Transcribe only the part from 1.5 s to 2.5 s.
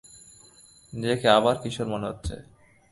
কিশোর মনে হচ্ছে।